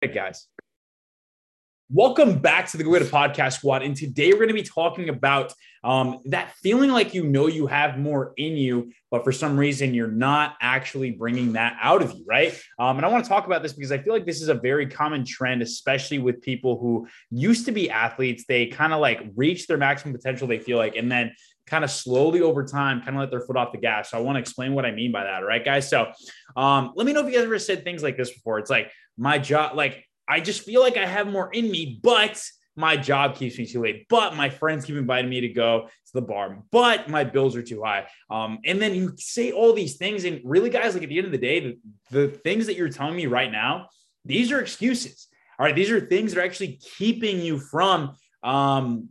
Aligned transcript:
Hey, 0.00 0.08
guys. 0.12 0.48
Welcome 1.88 2.40
back 2.40 2.66
to 2.70 2.76
the 2.76 2.82
Go 2.82 2.90
Podcast 2.90 3.52
Squad. 3.52 3.82
And 3.82 3.94
today 3.94 4.32
we're 4.32 4.40
going 4.40 4.48
to 4.48 4.54
be 4.54 4.64
talking 4.64 5.08
about 5.08 5.54
um, 5.84 6.18
that 6.24 6.52
feeling 6.60 6.90
like 6.90 7.14
you 7.14 7.22
know 7.22 7.46
you 7.46 7.68
have 7.68 7.96
more 7.96 8.32
in 8.36 8.56
you, 8.56 8.90
but 9.08 9.22
for 9.22 9.30
some 9.30 9.56
reason 9.56 9.94
you're 9.94 10.10
not 10.10 10.56
actually 10.60 11.12
bringing 11.12 11.52
that 11.52 11.78
out 11.80 12.02
of 12.02 12.12
you, 12.12 12.24
right? 12.26 12.60
Um, 12.80 12.96
and 12.96 13.06
I 13.06 13.08
want 13.08 13.22
to 13.22 13.28
talk 13.28 13.46
about 13.46 13.62
this 13.62 13.72
because 13.72 13.92
I 13.92 13.98
feel 13.98 14.12
like 14.12 14.26
this 14.26 14.42
is 14.42 14.48
a 14.48 14.54
very 14.54 14.88
common 14.88 15.24
trend, 15.24 15.62
especially 15.62 16.18
with 16.18 16.42
people 16.42 16.76
who 16.80 17.06
used 17.30 17.66
to 17.66 17.72
be 17.72 17.88
athletes. 17.88 18.46
They 18.48 18.66
kind 18.66 18.92
of 18.92 18.98
like 18.98 19.22
reach 19.36 19.68
their 19.68 19.78
maximum 19.78 20.12
potential, 20.12 20.48
they 20.48 20.58
feel 20.58 20.78
like, 20.78 20.96
and 20.96 21.10
then 21.10 21.36
kind 21.68 21.84
of 21.84 21.90
slowly 21.92 22.40
over 22.40 22.64
time 22.64 23.00
kind 23.02 23.16
of 23.16 23.20
let 23.20 23.30
their 23.30 23.42
foot 23.42 23.56
off 23.56 23.70
the 23.70 23.78
gas. 23.78 24.10
So 24.10 24.18
I 24.18 24.22
want 24.22 24.34
to 24.34 24.40
explain 24.40 24.74
what 24.74 24.84
I 24.84 24.90
mean 24.90 25.12
by 25.12 25.22
that. 25.22 25.34
All 25.34 25.48
right, 25.48 25.64
guys. 25.64 25.88
So 25.88 26.10
um, 26.56 26.94
let 26.96 27.06
me 27.06 27.12
know 27.12 27.20
if 27.20 27.26
you 27.26 27.34
guys 27.34 27.44
ever 27.44 27.60
said 27.60 27.84
things 27.84 28.02
like 28.02 28.16
this 28.16 28.32
before. 28.32 28.58
It's 28.58 28.70
like 28.70 28.90
my 29.16 29.38
job, 29.38 29.76
like 29.76 30.04
I 30.28 30.40
just 30.40 30.62
feel 30.62 30.80
like 30.80 30.96
I 30.96 31.06
have 31.06 31.26
more 31.26 31.50
in 31.52 31.70
me, 31.70 32.00
but 32.02 32.42
my 32.76 32.96
job 32.96 33.36
keeps 33.36 33.58
me 33.58 33.66
too 33.66 33.80
late. 33.80 34.06
But 34.08 34.36
my 34.36 34.50
friends 34.50 34.84
keep 34.84 34.96
inviting 34.96 35.30
me 35.30 35.40
to 35.40 35.48
go 35.48 35.86
to 35.86 36.12
the 36.12 36.22
bar, 36.22 36.62
but 36.70 37.08
my 37.08 37.24
bills 37.24 37.56
are 37.56 37.62
too 37.62 37.82
high. 37.82 38.06
Um, 38.30 38.58
and 38.64 38.80
then 38.80 38.94
you 38.94 39.14
say 39.16 39.52
all 39.52 39.72
these 39.72 39.96
things, 39.96 40.24
and 40.24 40.40
really, 40.44 40.70
guys, 40.70 40.94
like 40.94 41.02
at 41.02 41.08
the 41.08 41.16
end 41.18 41.26
of 41.26 41.32
the 41.32 41.38
day, 41.38 41.60
the, 41.60 41.78
the 42.10 42.28
things 42.28 42.66
that 42.66 42.76
you're 42.76 42.90
telling 42.90 43.16
me 43.16 43.26
right 43.26 43.50
now, 43.50 43.88
these 44.24 44.52
are 44.52 44.60
excuses. 44.60 45.28
All 45.58 45.64
right, 45.64 45.74
these 45.74 45.90
are 45.90 46.00
things 46.00 46.34
that 46.34 46.40
are 46.40 46.44
actually 46.44 46.78
keeping 46.98 47.40
you 47.40 47.58
from 47.58 48.14
um, 48.42 49.08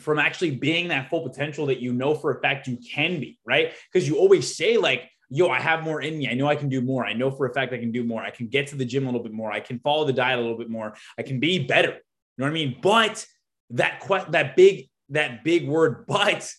from 0.00 0.18
actually 0.18 0.52
being 0.52 0.88
that 0.88 1.08
full 1.10 1.28
potential 1.28 1.66
that 1.66 1.80
you 1.80 1.92
know 1.92 2.14
for 2.14 2.36
a 2.36 2.40
fact 2.40 2.66
you 2.66 2.78
can 2.78 3.20
be, 3.20 3.38
right? 3.46 3.72
Because 3.92 4.08
you 4.08 4.16
always 4.16 4.56
say 4.56 4.76
like 4.76 5.08
yo, 5.30 5.48
I 5.48 5.60
have 5.60 5.82
more 5.82 6.00
in 6.00 6.18
me. 6.18 6.28
I 6.28 6.34
know 6.34 6.46
I 6.46 6.56
can 6.56 6.68
do 6.68 6.80
more. 6.80 7.04
I 7.04 7.12
know 7.12 7.30
for 7.30 7.46
a 7.46 7.52
fact 7.52 7.72
I 7.72 7.78
can 7.78 7.92
do 7.92 8.04
more. 8.04 8.22
I 8.22 8.30
can 8.30 8.48
get 8.48 8.66
to 8.68 8.76
the 8.76 8.84
gym 8.84 9.04
a 9.04 9.06
little 9.06 9.22
bit 9.22 9.32
more. 9.32 9.52
I 9.52 9.60
can 9.60 9.78
follow 9.80 10.04
the 10.04 10.12
diet 10.12 10.38
a 10.38 10.42
little 10.42 10.58
bit 10.58 10.70
more. 10.70 10.94
I 11.18 11.22
can 11.22 11.40
be 11.40 11.66
better. 11.66 11.90
You 11.90 11.94
know 12.38 12.44
what 12.44 12.50
I 12.50 12.52
mean? 12.52 12.78
But 12.82 13.26
that 13.70 14.00
que- 14.00 14.30
that 14.30 14.56
big 14.56 14.88
that 15.10 15.44
big 15.44 15.68
word, 15.68 16.06
but 16.08 16.50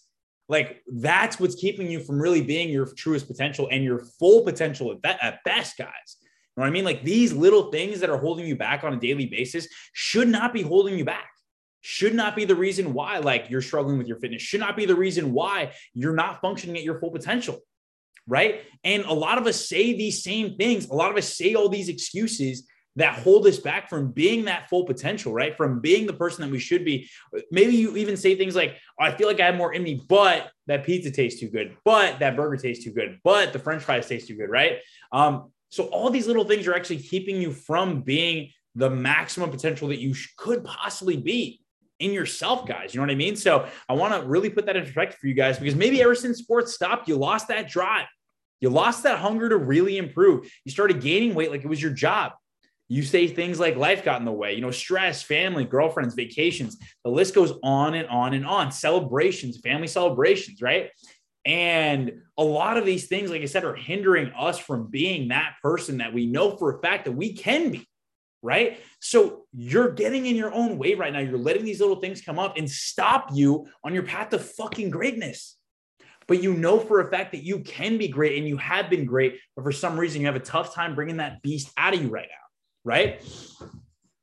like 0.47 0.81
that's 0.87 1.39
what's 1.39 1.55
keeping 1.55 1.89
you 1.89 1.99
from 1.99 2.19
really 2.19 2.41
being 2.41 2.69
your 2.69 2.85
truest 2.85 3.27
potential 3.27 3.67
and 3.71 3.83
your 3.83 3.99
full 4.19 4.43
potential 4.43 4.91
at, 4.91 5.01
be- 5.01 5.21
at 5.21 5.43
best, 5.43 5.77
guys. 5.77 6.17
You 6.21 6.61
know 6.61 6.63
what 6.63 6.67
I 6.67 6.71
mean? 6.71 6.85
Like 6.85 7.03
these 7.03 7.33
little 7.33 7.71
things 7.71 7.99
that 8.01 8.09
are 8.09 8.17
holding 8.17 8.45
you 8.45 8.55
back 8.55 8.83
on 8.83 8.93
a 8.93 8.99
daily 8.99 9.27
basis 9.27 9.67
should 9.93 10.27
not 10.27 10.53
be 10.53 10.61
holding 10.61 10.97
you 10.97 11.05
back. 11.05 11.29
Should 11.81 12.13
not 12.13 12.35
be 12.35 12.43
the 12.43 12.55
reason 12.55 12.93
why 12.93 13.19
like 13.19 13.49
you're 13.49 13.61
struggling 13.61 13.97
with 13.97 14.07
your 14.07 14.19
fitness. 14.19 14.41
Should 14.41 14.59
not 14.59 14.75
be 14.75 14.85
the 14.85 14.95
reason 14.95 15.31
why 15.31 15.71
you're 15.93 16.15
not 16.15 16.41
functioning 16.41 16.75
at 16.75 16.83
your 16.83 16.99
full 16.99 17.11
potential 17.11 17.61
right? 18.29 18.61
And 18.83 19.03
a 19.03 19.13
lot 19.13 19.37
of 19.37 19.47
us 19.47 19.67
say 19.67 19.93
these 19.93 20.23
same 20.23 20.55
things. 20.55 20.87
A 20.87 20.93
lot 20.93 21.11
of 21.11 21.17
us 21.17 21.35
say 21.35 21.55
all 21.55 21.67
these 21.67 21.89
excuses 21.89 22.67
that 22.95 23.19
hold 23.19 23.45
us 23.47 23.57
back 23.57 23.89
from 23.89 24.11
being 24.11 24.45
that 24.45 24.69
full 24.69 24.85
potential, 24.85 25.31
right? 25.31 25.55
From 25.55 25.79
being 25.79 26.05
the 26.05 26.13
person 26.13 26.43
that 26.43 26.51
we 26.51 26.59
should 26.59 26.83
be. 26.83 27.09
Maybe 27.51 27.75
you 27.75 27.95
even 27.97 28.17
say 28.17 28.35
things 28.35 28.55
like, 28.55 28.75
oh, 28.99 29.05
I 29.05 29.11
feel 29.11 29.27
like 29.27 29.39
I 29.39 29.45
have 29.45 29.55
more 29.55 29.73
in 29.73 29.83
me, 29.83 30.01
but 30.07 30.51
that 30.67 30.83
pizza 30.83 31.11
tastes 31.11 31.39
too 31.39 31.49
good, 31.49 31.77
but 31.85 32.19
that 32.19 32.35
burger 32.35 32.57
tastes 32.57 32.83
too 32.83 32.91
good, 32.91 33.19
but 33.23 33.53
the 33.53 33.59
french 33.59 33.83
fries 33.83 34.07
taste 34.07 34.27
too 34.27 34.35
good, 34.35 34.49
right? 34.49 34.79
Um, 35.11 35.51
so 35.69 35.85
all 35.85 36.09
these 36.09 36.27
little 36.27 36.43
things 36.43 36.67
are 36.67 36.75
actually 36.75 36.97
keeping 36.97 37.41
you 37.41 37.51
from 37.51 38.01
being 38.01 38.51
the 38.75 38.89
maximum 38.89 39.49
potential 39.49 39.87
that 39.89 39.99
you 39.99 40.15
could 40.37 40.63
possibly 40.63 41.17
be 41.17 41.61
in 41.99 42.11
yourself, 42.11 42.65
guys. 42.65 42.93
You 42.93 42.99
know 42.99 43.03
what 43.03 43.11
I 43.11 43.15
mean? 43.15 43.35
So 43.35 43.67
I 43.87 43.93
want 43.93 44.13
to 44.13 44.27
really 44.27 44.49
put 44.49 44.65
that 44.65 44.75
in 44.75 44.83
perspective 44.83 45.19
for 45.19 45.27
you 45.27 45.33
guys 45.33 45.59
because 45.59 45.75
maybe 45.75 46.01
ever 46.01 46.15
since 46.15 46.39
sports 46.39 46.73
stopped, 46.73 47.07
you 47.07 47.17
lost 47.17 47.49
that 47.49 47.69
drive. 47.69 48.07
You 48.61 48.69
lost 48.69 49.03
that 49.03 49.19
hunger 49.19 49.49
to 49.49 49.57
really 49.57 49.97
improve. 49.97 50.49
You 50.65 50.71
started 50.71 51.01
gaining 51.01 51.33
weight 51.33 51.51
like 51.51 51.63
it 51.63 51.69
was 51.69 51.81
your 51.81 51.91
job. 51.91 52.33
You 52.87 53.03
say 53.03 53.27
things 53.27 53.59
like 53.59 53.75
life 53.75 54.03
got 54.03 54.19
in 54.19 54.25
the 54.25 54.31
way, 54.31 54.55
you 54.55 54.61
know, 54.61 54.71
stress, 54.71 55.21
family, 55.21 55.63
girlfriends, 55.63 56.15
vacations. 56.15 56.77
The 57.03 57.11
list 57.11 57.35
goes 57.35 57.53
on 57.63 57.93
and 57.93 58.07
on 58.09 58.33
and 58.33 58.45
on. 58.45 58.71
Celebrations, 58.71 59.59
family 59.59 59.87
celebrations, 59.87 60.61
right? 60.61 60.89
And 61.45 62.21
a 62.37 62.43
lot 62.43 62.77
of 62.77 62.85
these 62.85 63.07
things, 63.07 63.29
like 63.29 63.43
I 63.43 63.45
said, 63.45 63.63
are 63.63 63.75
hindering 63.75 64.31
us 64.37 64.57
from 64.57 64.87
being 64.87 65.27
that 65.27 65.55
person 65.61 65.99
that 65.99 66.13
we 66.13 66.25
know 66.25 66.57
for 66.57 66.75
a 66.75 66.81
fact 66.81 67.05
that 67.05 67.11
we 67.11 67.33
can 67.33 67.71
be, 67.71 67.87
right? 68.41 68.79
So 68.99 69.45
you're 69.53 69.91
getting 69.91 70.25
in 70.25 70.35
your 70.35 70.53
own 70.53 70.79
way 70.79 70.95
right 70.95 71.13
now. 71.13 71.19
You're 71.19 71.37
letting 71.37 71.65
these 71.65 71.79
little 71.79 72.01
things 72.01 72.21
come 72.21 72.39
up 72.39 72.57
and 72.57 72.69
stop 72.69 73.29
you 73.33 73.67
on 73.83 73.93
your 73.93 74.03
path 74.03 74.29
to 74.29 74.39
fucking 74.39 74.89
greatness 74.89 75.58
but 76.29 76.43
you 76.43 76.53
know 76.53 76.79
for 76.79 77.01
a 77.01 77.09
fact 77.09 77.31
that 77.31 77.43
you 77.43 77.59
can 77.59 77.97
be 77.97 78.07
great 78.07 78.37
and 78.37 78.47
you 78.47 78.55
have 78.57 78.87
been 78.89 79.03
great, 79.03 79.39
but 79.55 79.63
for 79.63 79.71
some 79.71 79.99
reason 79.99 80.21
you 80.21 80.27
have 80.27 80.35
a 80.35 80.39
tough 80.39 80.75
time 80.75 80.93
bringing 80.93 81.17
that 81.17 81.41
beast 81.41 81.71
out 81.75 81.95
of 81.95 82.01
you 82.01 82.07
right 82.07 82.29
now, 82.29 82.91
right? 82.91 83.21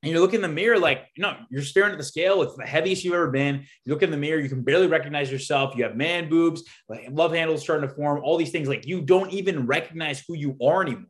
And 0.03 0.13
you 0.13 0.21
look 0.21 0.33
in 0.33 0.41
the 0.41 0.47
mirror, 0.49 0.79
like, 0.79 1.09
know, 1.17 1.37
you're 1.51 1.63
staring 1.63 1.91
at 1.91 1.99
the 1.99 2.05
scale. 2.05 2.43
It's 2.43 2.55
the 2.55 2.65
heaviest 2.65 3.03
you've 3.03 3.15
ever 3.15 3.33
been. 3.33 3.65
You 3.85 3.93
look 3.93 4.05
in 4.05 4.13
the 4.13 4.17
mirror, 4.17 4.39
you 4.39 4.49
can 4.49 4.63
barely 4.63 4.87
recognize 4.87 5.33
yourself. 5.33 5.75
You 5.75 5.83
have 5.83 5.97
man 5.97 6.29
boobs, 6.29 6.63
like 6.89 7.09
love 7.11 7.33
handles 7.33 7.63
starting 7.63 7.89
to 7.89 7.95
form, 7.95 8.21
all 8.23 8.37
these 8.37 8.53
things. 8.53 8.69
Like, 8.69 8.87
you 8.87 9.01
don't 9.01 9.33
even 9.33 9.67
recognize 9.67 10.23
who 10.29 10.35
you 10.35 10.57
are 10.63 10.83
anymore 10.83 11.07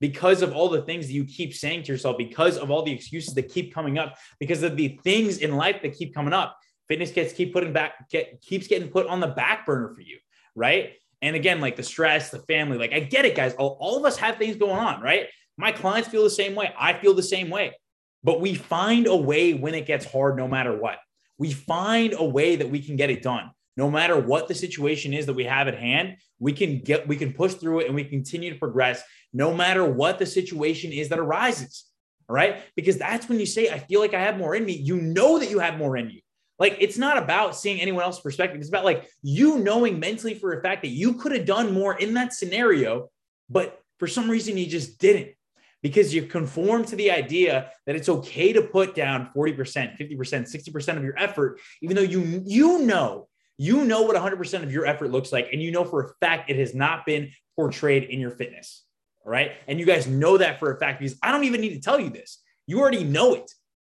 because 0.00 0.40
of 0.40 0.54
all 0.54 0.70
the 0.70 0.80
things 0.80 1.08
that 1.08 1.12
you 1.12 1.26
keep 1.26 1.52
saying 1.52 1.82
to 1.82 1.92
yourself, 1.92 2.16
because 2.16 2.56
of 2.56 2.70
all 2.70 2.82
the 2.82 2.92
excuses 2.92 3.34
that 3.34 3.50
keep 3.50 3.74
coming 3.74 3.98
up, 3.98 4.16
because 4.40 4.62
of 4.62 4.78
the 4.78 4.98
things 5.04 5.38
in 5.38 5.56
life 5.56 5.82
that 5.82 5.92
keep 5.92 6.14
coming 6.14 6.32
up. 6.32 6.56
Fitness 6.88 7.10
gets 7.10 7.34
keep 7.34 7.52
putting 7.52 7.74
back, 7.74 8.08
get, 8.08 8.40
keeps 8.40 8.66
getting 8.66 8.88
put 8.88 9.06
on 9.08 9.20
the 9.20 9.26
back 9.26 9.66
burner 9.66 9.92
for 9.94 10.00
you 10.00 10.16
right? 10.58 10.92
And 11.22 11.34
again, 11.34 11.60
like 11.60 11.76
the 11.76 11.82
stress, 11.82 12.30
the 12.30 12.40
family, 12.40 12.78
like 12.78 12.92
I 12.92 13.00
get 13.00 13.24
it, 13.24 13.34
guys. 13.34 13.54
All, 13.54 13.76
all 13.80 13.96
of 13.96 14.04
us 14.04 14.16
have 14.18 14.36
things 14.36 14.56
going 14.56 14.78
on, 14.78 15.00
right? 15.00 15.26
My 15.56 15.72
clients 15.72 16.08
feel 16.08 16.22
the 16.22 16.30
same 16.30 16.54
way. 16.54 16.72
I 16.78 16.92
feel 16.92 17.14
the 17.14 17.22
same 17.22 17.50
way. 17.50 17.74
But 18.22 18.40
we 18.40 18.54
find 18.54 19.06
a 19.06 19.16
way 19.16 19.54
when 19.54 19.74
it 19.74 19.86
gets 19.86 20.04
hard, 20.04 20.36
no 20.36 20.48
matter 20.48 20.76
what. 20.76 20.98
We 21.38 21.52
find 21.52 22.14
a 22.16 22.24
way 22.24 22.56
that 22.56 22.70
we 22.70 22.80
can 22.80 22.96
get 22.96 23.10
it 23.10 23.22
done. 23.22 23.50
No 23.76 23.90
matter 23.90 24.18
what 24.18 24.48
the 24.48 24.54
situation 24.54 25.14
is 25.14 25.26
that 25.26 25.34
we 25.34 25.44
have 25.44 25.68
at 25.68 25.78
hand, 25.78 26.16
we 26.40 26.52
can 26.52 26.80
get, 26.80 27.06
we 27.06 27.16
can 27.16 27.32
push 27.32 27.54
through 27.54 27.80
it 27.80 27.86
and 27.86 27.94
we 27.94 28.04
continue 28.04 28.52
to 28.52 28.58
progress 28.58 29.02
no 29.32 29.54
matter 29.54 29.84
what 29.84 30.18
the 30.18 30.26
situation 30.26 30.92
is 30.92 31.08
that 31.08 31.18
arises. 31.18 31.84
All 32.28 32.34
right. 32.34 32.62
Because 32.74 32.98
that's 32.98 33.28
when 33.28 33.38
you 33.38 33.46
say, 33.46 33.70
I 33.70 33.78
feel 33.78 34.00
like 34.00 34.14
I 34.14 34.20
have 34.20 34.36
more 34.36 34.54
in 34.54 34.64
me. 34.64 34.72
You 34.72 35.00
know 35.00 35.38
that 35.38 35.50
you 35.50 35.60
have 35.60 35.78
more 35.78 35.96
in 35.96 36.10
you. 36.10 36.20
Like 36.58 36.76
it's 36.80 36.98
not 36.98 37.18
about 37.18 37.56
seeing 37.56 37.80
anyone 37.80 38.02
else's 38.02 38.22
perspective. 38.22 38.60
It's 38.60 38.68
about 38.68 38.84
like 38.84 39.08
you 39.22 39.58
knowing 39.58 40.00
mentally 40.00 40.34
for 40.34 40.58
a 40.58 40.62
fact 40.62 40.82
that 40.82 40.88
you 40.88 41.14
could 41.14 41.32
have 41.32 41.46
done 41.46 41.72
more 41.72 41.96
in 41.96 42.14
that 42.14 42.32
scenario, 42.32 43.10
but 43.48 43.80
for 43.98 44.06
some 44.06 44.30
reason 44.30 44.56
you 44.56 44.66
just 44.66 44.98
didn't 44.98 45.34
because 45.82 46.12
you 46.12 46.22
conform 46.22 46.84
to 46.84 46.96
the 46.96 47.10
idea 47.10 47.70
that 47.86 47.94
it's 47.94 48.08
okay 48.08 48.52
to 48.52 48.62
put 48.62 48.94
down 48.94 49.30
40%, 49.36 49.56
50%, 49.56 50.18
60% 50.18 50.96
of 50.96 51.04
your 51.04 51.16
effort, 51.16 51.60
even 51.82 51.96
though 51.96 52.02
you 52.02 52.42
you 52.44 52.80
know, 52.80 53.28
you 53.56 53.84
know 53.84 54.02
what 54.02 54.16
100% 54.16 54.62
of 54.62 54.72
your 54.72 54.86
effort 54.86 55.10
looks 55.10 55.32
like. 55.32 55.50
And 55.52 55.62
you 55.62 55.70
know 55.70 55.84
for 55.84 56.02
a 56.02 56.08
fact 56.20 56.50
it 56.50 56.56
has 56.56 56.74
not 56.74 57.06
been 57.06 57.30
portrayed 57.56 58.04
in 58.04 58.20
your 58.20 58.30
fitness. 58.30 58.84
All 59.24 59.32
right. 59.32 59.52
And 59.66 59.78
you 59.78 59.86
guys 59.86 60.06
know 60.06 60.38
that 60.38 60.58
for 60.58 60.72
a 60.72 60.78
fact 60.78 61.00
because 61.00 61.16
I 61.22 61.32
don't 61.32 61.44
even 61.44 61.60
need 61.60 61.74
to 61.74 61.80
tell 61.80 62.00
you 62.00 62.10
this. 62.10 62.42
You 62.66 62.80
already 62.80 63.04
know 63.04 63.34
it. 63.34 63.52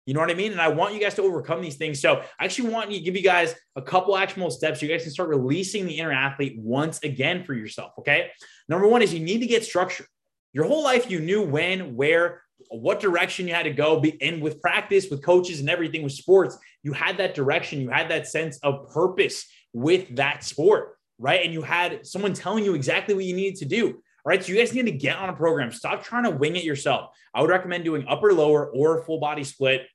You 0.05 0.13
know 0.13 0.19
what 0.19 0.31
I 0.31 0.33
mean? 0.33 0.51
And 0.51 0.61
I 0.61 0.67
want 0.67 0.93
you 0.93 0.99
guys 0.99 1.13
to 1.15 1.21
overcome 1.21 1.61
these 1.61 1.75
things. 1.75 2.01
So 2.01 2.23
I 2.39 2.45
actually 2.45 2.69
want 2.69 2.91
to 2.91 2.99
give 2.99 3.15
you 3.15 3.21
guys 3.21 3.53
a 3.75 3.81
couple 3.81 4.17
actionable 4.17 4.51
steps. 4.51 4.79
so 4.79 4.85
You 4.85 4.91
guys 4.91 5.03
can 5.03 5.11
start 5.11 5.29
releasing 5.29 5.85
the 5.85 5.99
inner 5.99 6.11
athlete 6.11 6.57
once 6.57 6.99
again 7.03 7.43
for 7.43 7.53
yourself. 7.53 7.91
Okay. 7.99 8.31
Number 8.67 8.87
one 8.87 9.01
is 9.01 9.13
you 9.13 9.19
need 9.19 9.39
to 9.39 9.47
get 9.47 9.63
structure. 9.63 10.05
Your 10.53 10.65
whole 10.65 10.83
life, 10.83 11.09
you 11.09 11.19
knew 11.19 11.43
when, 11.43 11.95
where, 11.95 12.41
what 12.69 12.99
direction 12.99 13.47
you 13.47 13.53
had 13.53 13.63
to 13.63 13.71
go. 13.71 14.03
And 14.21 14.41
with 14.41 14.61
practice, 14.61 15.07
with 15.09 15.23
coaches 15.23 15.59
and 15.59 15.69
everything 15.69 16.03
with 16.03 16.13
sports, 16.13 16.57
you 16.83 16.93
had 16.93 17.17
that 17.17 17.35
direction. 17.35 17.79
You 17.79 17.89
had 17.89 18.09
that 18.09 18.27
sense 18.27 18.57
of 18.63 18.89
purpose 18.89 19.45
with 19.73 20.15
that 20.17 20.43
sport, 20.43 20.97
right? 21.17 21.43
And 21.43 21.53
you 21.53 21.61
had 21.61 22.05
someone 22.05 22.33
telling 22.33 22.65
you 22.65 22.73
exactly 22.73 23.15
what 23.15 23.23
you 23.23 23.35
needed 23.35 23.59
to 23.59 23.65
do. 23.65 24.01
All 24.23 24.29
right. 24.29 24.43
So 24.43 24.51
you 24.51 24.57
guys 24.57 24.73
need 24.73 24.85
to 24.85 24.91
get 24.91 25.17
on 25.17 25.29
a 25.29 25.33
program. 25.33 25.71
Stop 25.71 26.03
trying 26.03 26.23
to 26.23 26.31
wing 26.31 26.55
it 26.55 26.63
yourself. 26.63 27.11
I 27.33 27.41
would 27.41 27.49
recommend 27.49 27.83
doing 27.83 28.05
upper, 28.07 28.33
lower, 28.33 28.67
or 28.67 29.03
full 29.03 29.19
body 29.19 29.43
split 29.43 29.87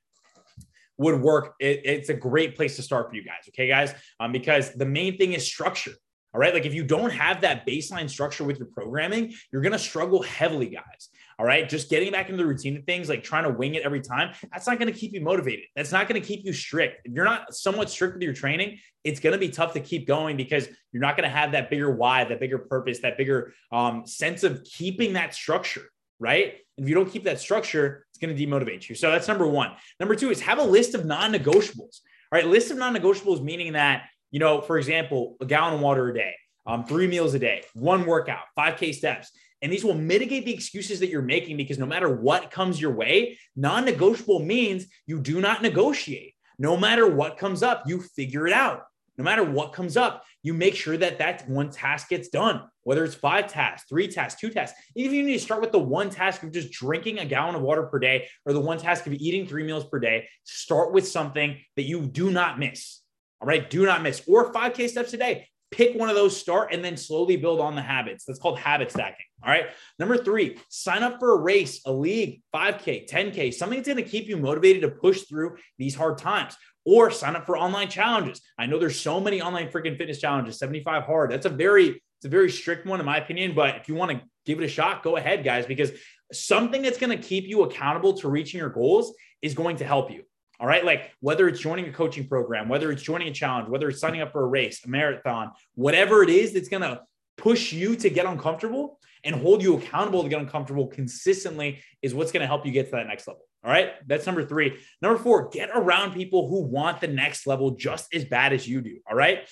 would 0.97 1.21
work. 1.21 1.55
It, 1.59 1.81
it's 1.85 2.09
a 2.09 2.13
great 2.13 2.55
place 2.55 2.75
to 2.77 2.81
start 2.81 3.09
for 3.09 3.15
you 3.15 3.23
guys. 3.23 3.47
Okay, 3.49 3.67
guys. 3.67 3.93
Um, 4.19 4.31
because 4.31 4.73
the 4.73 4.85
main 4.85 5.17
thing 5.17 5.33
is 5.33 5.45
structure. 5.45 5.93
All 6.33 6.41
right. 6.41 6.53
Like 6.53 6.65
if 6.65 6.73
you 6.73 6.83
don't 6.83 7.11
have 7.11 7.41
that 7.41 7.65
baseline 7.65 8.09
structure 8.09 8.43
with 8.43 8.57
your 8.57 8.67
programming, 8.67 9.33
you're 9.51 9.61
going 9.61 9.71
to 9.71 9.79
struggle 9.79 10.21
heavily, 10.23 10.67
guys. 10.67 11.09
All 11.39 11.45
right. 11.45 11.69
Just 11.69 11.89
getting 11.89 12.11
back 12.11 12.29
into 12.29 12.41
the 12.41 12.47
routine 12.47 12.77
of 12.77 12.83
things, 12.85 13.09
like 13.09 13.23
trying 13.23 13.43
to 13.43 13.51
wing 13.51 13.75
it 13.75 13.83
every 13.83 14.01
time, 14.01 14.33
that's 14.51 14.65
not 14.65 14.79
going 14.79 14.91
to 14.91 14.97
keep 14.97 15.13
you 15.13 15.21
motivated. 15.21 15.65
That's 15.75 15.91
not 15.91 16.07
going 16.07 16.19
to 16.19 16.27
keep 16.27 16.43
you 16.43 16.51
strict. 16.51 17.05
If 17.05 17.13
you're 17.13 17.25
not 17.25 17.53
somewhat 17.53 17.91
strict 17.91 18.15
with 18.15 18.23
your 18.23 18.33
training, 18.33 18.79
it's 19.03 19.19
going 19.19 19.33
to 19.33 19.39
be 19.39 19.49
tough 19.49 19.73
to 19.73 19.79
keep 19.79 20.07
going 20.07 20.35
because 20.35 20.67
you're 20.91 21.01
not 21.01 21.15
going 21.15 21.29
to 21.29 21.35
have 21.35 21.51
that 21.51 21.69
bigger 21.69 21.91
why, 21.91 22.23
that 22.23 22.39
bigger 22.39 22.57
purpose, 22.57 22.99
that 22.99 23.19
bigger 23.19 23.53
um, 23.71 24.07
sense 24.07 24.43
of 24.43 24.63
keeping 24.63 25.13
that 25.13 25.35
structure. 25.35 25.83
Right. 26.19 26.55
And 26.77 26.85
if 26.85 26.89
you 26.89 26.95
don't 26.95 27.09
keep 27.09 27.25
that 27.25 27.39
structure, 27.39 28.07
it's 28.09 28.17
going 28.17 28.35
to 28.35 28.45
demotivate 28.45 28.89
you. 28.89 28.95
So 28.95 29.11
that's 29.11 29.27
number 29.27 29.45
one. 29.45 29.73
Number 29.99 30.15
two 30.15 30.31
is 30.31 30.41
have 30.41 30.57
a 30.57 30.63
list 30.63 30.95
of 30.95 31.05
non 31.05 31.31
negotiables. 31.31 32.01
All 32.31 32.39
right. 32.39 32.47
List 32.47 32.71
of 32.71 32.77
non 32.77 32.95
negotiables, 32.95 33.43
meaning 33.43 33.73
that, 33.73 34.05
you 34.31 34.39
know, 34.39 34.59
for 34.59 34.79
example, 34.79 35.37
a 35.39 35.45
gallon 35.45 35.75
of 35.75 35.81
water 35.81 36.09
a 36.09 36.13
day, 36.15 36.33
um, 36.65 36.83
three 36.83 37.05
meals 37.05 37.35
a 37.35 37.39
day, 37.39 37.63
one 37.75 38.07
workout, 38.07 38.41
5K 38.57 38.95
steps. 38.95 39.31
And 39.61 39.71
these 39.71 39.83
will 39.83 39.95
mitigate 39.95 40.45
the 40.45 40.53
excuses 40.53 40.99
that 40.99 41.09
you're 41.09 41.21
making 41.21 41.57
because 41.57 41.79
no 41.79 41.85
matter 41.85 42.13
what 42.13 42.51
comes 42.51 42.79
your 42.79 42.93
way, 42.93 43.39
non 43.55 43.85
negotiable 43.85 44.39
means 44.39 44.85
you 45.05 45.19
do 45.19 45.41
not 45.41 45.61
negotiate. 45.61 46.35
No 46.59 46.77
matter 46.77 47.07
what 47.07 47.37
comes 47.37 47.63
up, 47.63 47.83
you 47.87 48.01
figure 48.01 48.47
it 48.47 48.53
out. 48.53 48.83
No 49.17 49.23
matter 49.23 49.43
what 49.43 49.73
comes 49.73 49.97
up, 49.97 50.23
you 50.43 50.53
make 50.53 50.75
sure 50.75 50.95
that 50.95 51.17
that 51.17 51.49
one 51.49 51.71
task 51.71 52.09
gets 52.09 52.29
done, 52.29 52.61
whether 52.83 53.03
it's 53.03 53.15
five 53.15 53.47
tasks, 53.47 53.87
three 53.89 54.07
tasks, 54.07 54.39
two 54.39 54.49
tasks. 54.49 54.79
Even 54.95 55.11
if 55.11 55.17
you 55.17 55.23
need 55.23 55.33
to 55.33 55.39
start 55.39 55.59
with 55.59 55.71
the 55.71 55.79
one 55.79 56.11
task 56.11 56.43
of 56.43 56.51
just 56.51 56.71
drinking 56.71 57.17
a 57.17 57.25
gallon 57.25 57.55
of 57.55 57.63
water 57.63 57.83
per 57.83 57.97
day 57.97 58.27
or 58.45 58.53
the 58.53 58.59
one 58.59 58.77
task 58.77 59.07
of 59.07 59.13
eating 59.13 59.47
three 59.47 59.63
meals 59.63 59.85
per 59.85 59.99
day, 59.99 60.27
start 60.43 60.93
with 60.93 61.07
something 61.07 61.57
that 61.75 61.83
you 61.83 62.05
do 62.05 62.29
not 62.29 62.59
miss. 62.59 63.01
All 63.41 63.47
right. 63.47 63.67
Do 63.67 63.85
not 63.85 64.03
miss 64.03 64.21
or 64.27 64.51
5K 64.51 64.89
steps 64.89 65.13
a 65.13 65.17
day 65.17 65.47
pick 65.71 65.97
one 65.97 66.09
of 66.09 66.15
those, 66.15 66.37
start, 66.37 66.73
and 66.73 66.83
then 66.83 66.97
slowly 66.97 67.37
build 67.37 67.59
on 67.59 67.75
the 67.75 67.81
habits. 67.81 68.25
That's 68.25 68.39
called 68.39 68.59
habit 68.59 68.91
stacking. 68.91 69.25
All 69.43 69.51
right. 69.51 69.67
Number 69.99 70.17
three, 70.17 70.57
sign 70.69 71.03
up 71.03 71.19
for 71.19 71.33
a 71.33 71.41
race, 71.41 71.81
a 71.85 71.91
league, 71.91 72.41
5K, 72.53 73.09
10K, 73.09 73.53
something 73.53 73.77
that's 73.77 73.87
going 73.87 74.03
to 74.03 74.09
keep 74.09 74.27
you 74.27 74.37
motivated 74.37 74.81
to 74.83 74.89
push 74.89 75.23
through 75.23 75.57
these 75.77 75.95
hard 75.95 76.17
times. 76.17 76.55
Or 76.85 77.11
sign 77.11 77.35
up 77.35 77.45
for 77.45 77.57
online 77.57 77.89
challenges. 77.89 78.41
I 78.57 78.65
know 78.65 78.79
there's 78.79 78.99
so 78.99 79.19
many 79.19 79.41
online 79.41 79.69
freaking 79.69 79.97
fitness 79.97 80.21
challenges, 80.21 80.57
75 80.57 81.03
hard. 81.03 81.31
That's 81.31 81.45
a 81.45 81.49
very, 81.49 81.89
it's 81.89 82.25
a 82.25 82.29
very 82.29 82.49
strict 82.49 82.85
one 82.85 83.01
in 83.01 83.05
my 83.05 83.17
opinion. 83.17 83.53
But 83.53 83.75
if 83.75 83.89
you 83.89 83.95
want 83.95 84.11
to 84.11 84.21
give 84.45 84.61
it 84.61 84.63
a 84.63 84.69
shot, 84.69 85.03
go 85.03 85.17
ahead, 85.17 85.43
guys, 85.43 85.65
because 85.65 85.91
something 86.31 86.81
that's 86.81 86.97
going 86.97 87.15
to 87.15 87.21
keep 87.21 87.43
you 87.43 87.63
accountable 87.63 88.13
to 88.19 88.29
reaching 88.29 88.59
your 88.59 88.69
goals 88.69 89.13
is 89.41 89.53
going 89.53 89.77
to 89.77 89.85
help 89.85 90.11
you. 90.11 90.23
All 90.59 90.67
right. 90.67 90.83
Like 90.83 91.11
whether 91.19 91.47
it's 91.47 91.59
joining 91.59 91.87
a 91.87 91.91
coaching 91.91 92.27
program, 92.27 92.67
whether 92.67 92.91
it's 92.91 93.03
joining 93.03 93.27
a 93.27 93.33
challenge, 93.33 93.69
whether 93.69 93.89
it's 93.89 93.99
signing 93.99 94.21
up 94.21 94.31
for 94.31 94.43
a 94.43 94.47
race, 94.47 94.83
a 94.85 94.89
marathon, 94.89 95.51
whatever 95.75 96.23
it 96.23 96.29
is 96.29 96.53
that's 96.53 96.69
going 96.69 96.81
to 96.81 97.01
push 97.37 97.71
you 97.71 97.95
to 97.95 98.09
get 98.09 98.25
uncomfortable 98.25 98.99
and 99.23 99.35
hold 99.35 99.61
you 99.61 99.77
accountable 99.77 100.23
to 100.23 100.29
get 100.29 100.39
uncomfortable 100.39 100.87
consistently 100.87 101.81
is 102.01 102.13
what's 102.15 102.31
going 102.31 102.41
to 102.41 102.47
help 102.47 102.65
you 102.65 102.71
get 102.71 102.85
to 102.85 102.91
that 102.91 103.07
next 103.07 103.27
level. 103.27 103.43
All 103.63 103.71
right. 103.71 103.91
That's 104.07 104.25
number 104.25 104.45
three. 104.45 104.79
Number 105.01 105.21
four, 105.21 105.49
get 105.49 105.69
around 105.73 106.13
people 106.13 106.47
who 106.47 106.61
want 106.61 107.01
the 107.01 107.07
next 107.07 107.45
level 107.45 107.71
just 107.71 108.13
as 108.13 108.25
bad 108.25 108.53
as 108.53 108.67
you 108.67 108.81
do. 108.81 108.97
All 109.09 109.15
right. 109.15 109.47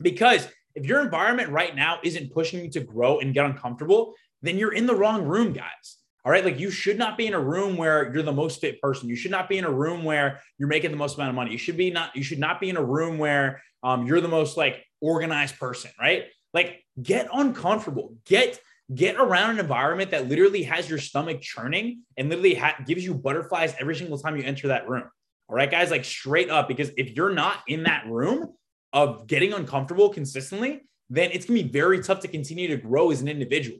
Because 0.00 0.48
if 0.74 0.86
your 0.86 1.00
environment 1.00 1.50
right 1.50 1.74
now 1.74 2.00
isn't 2.02 2.32
pushing 2.32 2.64
you 2.64 2.70
to 2.72 2.80
grow 2.80 3.20
and 3.20 3.32
get 3.32 3.46
uncomfortable, 3.46 4.14
then 4.42 4.58
you're 4.58 4.74
in 4.74 4.86
the 4.86 4.94
wrong 4.94 5.24
room, 5.24 5.52
guys. 5.52 5.98
All 6.24 6.32
right. 6.32 6.44
Like 6.44 6.58
you 6.58 6.70
should 6.70 6.96
not 6.96 7.18
be 7.18 7.26
in 7.26 7.34
a 7.34 7.40
room 7.40 7.76
where 7.76 8.12
you're 8.12 8.22
the 8.22 8.32
most 8.32 8.60
fit 8.60 8.80
person. 8.80 9.08
You 9.08 9.16
should 9.16 9.30
not 9.30 9.48
be 9.48 9.58
in 9.58 9.64
a 9.64 9.70
room 9.70 10.04
where 10.04 10.40
you're 10.58 10.68
making 10.68 10.90
the 10.90 10.96
most 10.96 11.16
amount 11.16 11.28
of 11.28 11.34
money. 11.34 11.50
You 11.50 11.58
should 11.58 11.76
be 11.76 11.90
not, 11.90 12.16
you 12.16 12.22
should 12.22 12.38
not 12.38 12.60
be 12.60 12.70
in 12.70 12.78
a 12.78 12.84
room 12.84 13.18
where 13.18 13.62
um, 13.82 14.06
you're 14.06 14.22
the 14.22 14.28
most 14.28 14.56
like 14.56 14.84
organized 15.02 15.58
person, 15.58 15.90
right? 16.00 16.24
Like 16.54 16.82
get 17.02 17.28
uncomfortable, 17.32 18.14
get, 18.24 18.58
get 18.94 19.16
around 19.16 19.50
an 19.50 19.60
environment 19.60 20.10
that 20.12 20.28
literally 20.28 20.62
has 20.62 20.88
your 20.88 20.98
stomach 20.98 21.42
churning 21.42 22.00
and 22.16 22.30
literally 22.30 22.54
ha- 22.54 22.76
gives 22.86 23.04
you 23.04 23.14
butterflies 23.14 23.74
every 23.78 23.96
single 23.96 24.18
time 24.18 24.36
you 24.36 24.44
enter 24.44 24.68
that 24.68 24.88
room. 24.88 25.04
All 25.48 25.56
right, 25.56 25.70
guys, 25.70 25.90
like 25.90 26.06
straight 26.06 26.48
up, 26.48 26.68
because 26.68 26.90
if 26.96 27.10
you're 27.10 27.32
not 27.34 27.58
in 27.68 27.82
that 27.82 28.06
room 28.06 28.54
of 28.94 29.26
getting 29.26 29.52
uncomfortable 29.52 30.08
consistently, 30.08 30.82
then 31.10 31.30
it's 31.32 31.44
gonna 31.44 31.62
be 31.62 31.68
very 31.68 32.02
tough 32.02 32.20
to 32.20 32.28
continue 32.28 32.68
to 32.68 32.76
grow 32.78 33.10
as 33.10 33.20
an 33.20 33.28
individual 33.28 33.78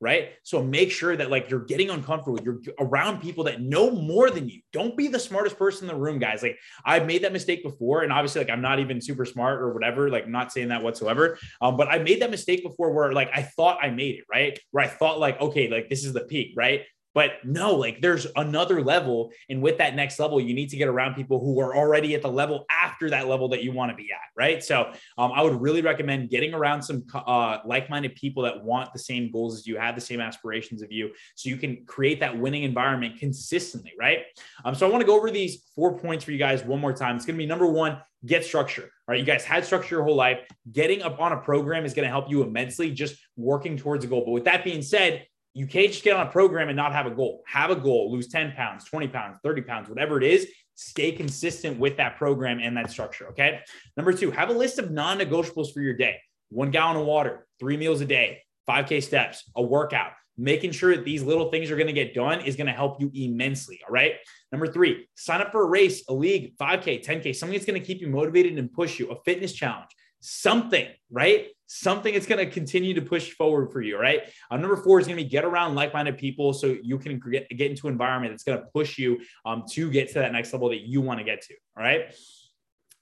right? 0.00 0.30
So 0.44 0.62
make 0.62 0.90
sure 0.90 1.16
that 1.16 1.30
like 1.30 1.50
you're 1.50 1.64
getting 1.64 1.90
uncomfortable. 1.90 2.40
You're 2.40 2.60
around 2.78 3.20
people 3.20 3.44
that 3.44 3.60
know 3.60 3.90
more 3.90 4.30
than 4.30 4.48
you. 4.48 4.60
Don't 4.72 4.96
be 4.96 5.08
the 5.08 5.18
smartest 5.18 5.58
person 5.58 5.88
in 5.88 5.94
the 5.94 6.00
room, 6.00 6.18
guys. 6.18 6.42
Like 6.42 6.56
I've 6.84 7.06
made 7.06 7.22
that 7.22 7.32
mistake 7.32 7.62
before, 7.62 8.02
and 8.02 8.12
obviously, 8.12 8.40
like 8.42 8.50
I'm 8.50 8.62
not 8.62 8.78
even 8.78 9.00
super 9.00 9.24
smart 9.24 9.60
or 9.60 9.72
whatever. 9.72 10.08
Like 10.08 10.28
not 10.28 10.52
saying 10.52 10.68
that 10.68 10.82
whatsoever. 10.82 11.38
Um, 11.60 11.76
but 11.76 11.88
I 11.88 11.98
made 11.98 12.22
that 12.22 12.30
mistake 12.30 12.62
before 12.62 12.92
where 12.92 13.12
like 13.12 13.30
I 13.34 13.42
thought 13.42 13.78
I 13.82 13.90
made 13.90 14.16
it, 14.16 14.24
right? 14.30 14.58
Where 14.70 14.84
I 14.84 14.88
thought 14.88 15.18
like, 15.18 15.40
okay, 15.40 15.68
like 15.68 15.88
this 15.88 16.04
is 16.04 16.12
the 16.12 16.20
peak, 16.20 16.54
right? 16.56 16.82
But 17.14 17.32
no, 17.44 17.74
like 17.74 18.00
there's 18.00 18.26
another 18.36 18.82
level. 18.82 19.32
And 19.48 19.62
with 19.62 19.78
that 19.78 19.94
next 19.94 20.18
level, 20.18 20.40
you 20.40 20.54
need 20.54 20.68
to 20.70 20.76
get 20.76 20.88
around 20.88 21.14
people 21.14 21.40
who 21.40 21.60
are 21.60 21.74
already 21.74 22.14
at 22.14 22.22
the 22.22 22.30
level 22.30 22.66
after 22.70 23.10
that 23.10 23.26
level 23.26 23.48
that 23.48 23.62
you 23.62 23.72
want 23.72 23.90
to 23.90 23.96
be 23.96 24.10
at. 24.12 24.18
Right. 24.36 24.62
So 24.62 24.92
um, 25.16 25.32
I 25.32 25.42
would 25.42 25.60
really 25.60 25.82
recommend 25.82 26.30
getting 26.30 26.54
around 26.54 26.82
some 26.82 27.04
uh, 27.14 27.58
like 27.64 27.90
minded 27.90 28.14
people 28.14 28.42
that 28.44 28.62
want 28.62 28.92
the 28.92 28.98
same 28.98 29.32
goals 29.32 29.58
as 29.58 29.66
you, 29.66 29.76
have 29.78 29.94
the 29.94 30.00
same 30.00 30.20
aspirations 30.20 30.82
of 30.82 30.90
you, 30.90 31.10
so 31.34 31.48
you 31.48 31.56
can 31.56 31.84
create 31.86 32.20
that 32.20 32.38
winning 32.38 32.62
environment 32.62 33.18
consistently. 33.18 33.92
Right. 33.98 34.20
Um, 34.64 34.74
so 34.74 34.86
I 34.86 34.90
want 34.90 35.00
to 35.00 35.06
go 35.06 35.16
over 35.16 35.30
these 35.30 35.64
four 35.74 35.98
points 35.98 36.24
for 36.24 36.32
you 36.32 36.38
guys 36.38 36.64
one 36.64 36.80
more 36.80 36.92
time. 36.92 37.16
It's 37.16 37.24
going 37.24 37.36
to 37.36 37.42
be 37.42 37.46
number 37.46 37.66
one, 37.66 38.00
get 38.26 38.44
structure. 38.44 38.82
All 38.82 38.88
right. 39.08 39.18
You 39.18 39.24
guys 39.24 39.44
had 39.44 39.64
structure 39.64 39.96
your 39.96 40.04
whole 40.04 40.16
life. 40.16 40.40
Getting 40.70 41.02
up 41.02 41.20
on 41.20 41.32
a 41.32 41.38
program 41.38 41.84
is 41.84 41.94
going 41.94 42.04
to 42.04 42.10
help 42.10 42.30
you 42.30 42.42
immensely 42.42 42.90
just 42.90 43.16
working 43.36 43.76
towards 43.76 44.04
a 44.04 44.08
goal. 44.08 44.22
But 44.24 44.32
with 44.32 44.44
that 44.44 44.64
being 44.64 44.82
said, 44.82 45.26
you 45.58 45.66
can't 45.66 45.90
just 45.90 46.04
get 46.04 46.14
on 46.14 46.24
a 46.24 46.30
program 46.30 46.68
and 46.68 46.76
not 46.76 46.92
have 46.92 47.06
a 47.06 47.10
goal. 47.10 47.42
Have 47.46 47.70
a 47.70 47.76
goal, 47.76 48.12
lose 48.12 48.28
10 48.28 48.52
pounds, 48.52 48.84
20 48.84 49.08
pounds, 49.08 49.38
30 49.42 49.62
pounds, 49.62 49.88
whatever 49.88 50.16
it 50.16 50.22
is. 50.22 50.46
Stay 50.76 51.10
consistent 51.10 51.78
with 51.80 51.96
that 51.96 52.16
program 52.16 52.60
and 52.60 52.76
that 52.76 52.90
structure. 52.90 53.26
Okay. 53.30 53.60
Number 53.96 54.12
two, 54.12 54.30
have 54.30 54.50
a 54.50 54.52
list 54.52 54.78
of 54.78 54.92
non 54.92 55.18
negotiables 55.18 55.72
for 55.74 55.80
your 55.80 55.94
day 55.94 56.16
one 56.50 56.70
gallon 56.70 56.96
of 56.96 57.04
water, 57.04 57.46
three 57.58 57.76
meals 57.76 58.00
a 58.00 58.06
day, 58.06 58.42
5K 58.68 59.02
steps, 59.02 59.50
a 59.56 59.62
workout. 59.62 60.12
Making 60.40 60.70
sure 60.70 60.94
that 60.94 61.04
these 61.04 61.24
little 61.24 61.50
things 61.50 61.68
are 61.68 61.74
going 61.74 61.88
to 61.88 61.92
get 61.92 62.14
done 62.14 62.40
is 62.42 62.54
going 62.54 62.68
to 62.68 62.72
help 62.72 63.00
you 63.00 63.10
immensely. 63.12 63.80
All 63.84 63.92
right. 63.92 64.14
Number 64.52 64.68
three, 64.68 65.08
sign 65.16 65.40
up 65.40 65.50
for 65.50 65.64
a 65.64 65.66
race, 65.66 66.04
a 66.08 66.14
league, 66.14 66.56
5K, 66.56 67.04
10K, 67.04 67.34
something 67.34 67.58
that's 67.58 67.66
going 67.66 67.80
to 67.80 67.84
keep 67.84 68.00
you 68.00 68.06
motivated 68.06 68.56
and 68.56 68.72
push 68.72 69.00
you, 69.00 69.10
a 69.10 69.16
fitness 69.24 69.52
challenge, 69.52 69.90
something, 70.20 70.86
right? 71.10 71.48
Something 71.68 72.14
that's 72.14 72.26
going 72.26 72.44
to 72.44 72.50
continue 72.50 72.94
to 72.94 73.02
push 73.02 73.30
forward 73.32 73.70
for 73.70 73.80
you, 73.80 73.98
right? 73.98 74.22
Uh, 74.50 74.56
number 74.56 74.76
four 74.76 74.98
is 74.98 75.06
going 75.06 75.18
to 75.18 75.22
be 75.22 75.28
get 75.28 75.44
around 75.44 75.74
like-minded 75.74 76.16
people 76.16 76.52
so 76.52 76.76
you 76.82 76.98
can 76.98 77.20
get, 77.30 77.48
get 77.50 77.70
into 77.70 77.86
an 77.86 77.92
environment 77.92 78.32
that's 78.32 78.42
going 78.42 78.58
to 78.58 78.64
push 78.74 78.98
you 78.98 79.20
um, 79.44 79.62
to 79.70 79.90
get 79.90 80.08
to 80.08 80.14
that 80.14 80.32
next 80.32 80.52
level 80.52 80.70
that 80.70 80.80
you 80.80 81.00
want 81.00 81.20
to 81.20 81.24
get 81.24 81.42
to, 81.42 81.54
all 81.76 81.84
right? 81.84 82.14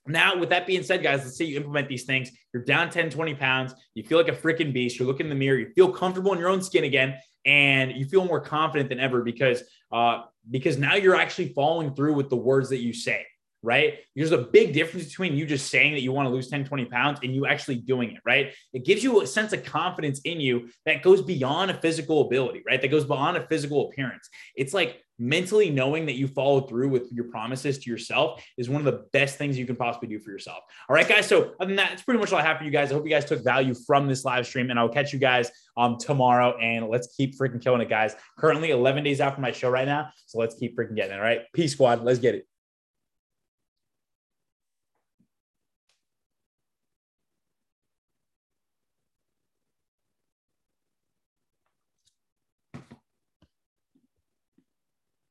Now, 0.08 0.36
with 0.36 0.50
that 0.50 0.66
being 0.66 0.82
said, 0.82 1.02
guys, 1.02 1.24
let's 1.24 1.36
say 1.36 1.46
you 1.46 1.56
implement 1.56 1.88
these 1.88 2.04
things. 2.04 2.30
You're 2.52 2.62
down 2.62 2.90
10, 2.90 3.10
20 3.10 3.34
pounds. 3.34 3.74
You 3.94 4.04
feel 4.04 4.18
like 4.18 4.28
a 4.28 4.36
freaking 4.36 4.72
beast. 4.72 4.98
You're 4.98 5.08
looking 5.08 5.26
in 5.26 5.30
the 5.30 5.36
mirror. 5.36 5.58
You 5.58 5.72
feel 5.74 5.90
comfortable 5.90 6.32
in 6.32 6.38
your 6.38 6.48
own 6.48 6.62
skin 6.62 6.84
again, 6.84 7.16
and 7.44 7.92
you 7.92 8.06
feel 8.06 8.24
more 8.24 8.40
confident 8.40 8.88
than 8.88 9.00
ever 9.00 9.22
because 9.22 9.62
uh, 9.92 10.22
because 10.48 10.78
now 10.78 10.94
you're 10.94 11.16
actually 11.16 11.52
following 11.54 11.94
through 11.94 12.14
with 12.14 12.30
the 12.30 12.36
words 12.36 12.68
that 12.68 12.78
you 12.78 12.92
say 12.92 13.26
right? 13.66 13.98
There's 14.14 14.30
a 14.30 14.38
big 14.38 14.72
difference 14.72 15.06
between 15.06 15.36
you 15.36 15.44
just 15.44 15.68
saying 15.68 15.92
that 15.94 16.00
you 16.00 16.12
want 16.12 16.26
to 16.28 16.30
lose 16.32 16.48
10, 16.48 16.64
20 16.64 16.84
pounds 16.84 17.18
and 17.24 17.34
you 17.34 17.46
actually 17.46 17.76
doing 17.76 18.12
it, 18.12 18.20
right? 18.24 18.54
It 18.72 18.84
gives 18.84 19.02
you 19.02 19.22
a 19.22 19.26
sense 19.26 19.52
of 19.52 19.64
confidence 19.64 20.20
in 20.20 20.40
you 20.40 20.68
that 20.86 21.02
goes 21.02 21.20
beyond 21.20 21.72
a 21.72 21.74
physical 21.74 22.22
ability, 22.22 22.62
right? 22.64 22.80
That 22.80 22.88
goes 22.88 23.04
beyond 23.04 23.36
a 23.36 23.46
physical 23.48 23.88
appearance. 23.88 24.30
It's 24.54 24.72
like 24.72 25.02
mentally 25.18 25.68
knowing 25.68 26.06
that 26.06 26.12
you 26.12 26.28
followed 26.28 26.68
through 26.68 26.90
with 26.90 27.10
your 27.10 27.24
promises 27.24 27.78
to 27.78 27.90
yourself 27.90 28.44
is 28.56 28.68
one 28.68 28.80
of 28.80 28.84
the 28.84 29.04
best 29.12 29.36
things 29.36 29.58
you 29.58 29.66
can 29.66 29.74
possibly 29.74 30.08
do 30.08 30.20
for 30.20 30.30
yourself. 30.30 30.58
All 30.88 30.94
right, 30.94 31.08
guys. 31.08 31.26
So 31.26 31.54
other 31.58 31.66
than 31.66 31.76
that, 31.76 31.92
it's 31.92 32.02
pretty 32.02 32.20
much 32.20 32.32
all 32.32 32.38
I 32.38 32.42
have 32.42 32.58
for 32.58 32.64
you 32.64 32.70
guys. 32.70 32.92
I 32.92 32.94
hope 32.94 33.04
you 33.04 33.10
guys 33.10 33.24
took 33.24 33.42
value 33.42 33.74
from 33.74 34.06
this 34.06 34.24
live 34.24 34.46
stream 34.46 34.70
and 34.70 34.78
I'll 34.78 34.88
catch 34.88 35.12
you 35.12 35.18
guys 35.18 35.50
um 35.76 35.96
tomorrow 35.98 36.56
and 36.58 36.88
let's 36.88 37.08
keep 37.16 37.36
freaking 37.36 37.60
killing 37.60 37.80
it, 37.80 37.88
guys. 37.88 38.14
Currently 38.38 38.70
11 38.70 39.02
days 39.02 39.20
out 39.20 39.32
after 39.32 39.40
my 39.40 39.50
show 39.50 39.70
right 39.70 39.88
now. 39.88 40.10
So 40.26 40.38
let's 40.38 40.54
keep 40.54 40.76
freaking 40.76 40.94
getting 40.94 41.14
it. 41.14 41.18
All 41.18 41.22
right. 41.22 41.40
Peace 41.52 41.72
squad. 41.72 42.04
Let's 42.04 42.20
get 42.20 42.36
it. 42.36 42.46